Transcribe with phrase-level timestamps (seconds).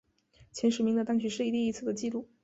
[0.51, 2.27] 前十名的单曲是第一次的记录。